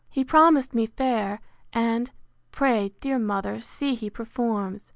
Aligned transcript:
He 0.09 0.23
promised 0.25 0.73
me 0.73 0.87
fair; 0.87 1.41
and, 1.73 2.09
pray, 2.51 2.91
dear 3.01 3.19
mother, 3.19 3.59
see 3.59 3.93
he 3.93 4.09
performs. 4.09 4.83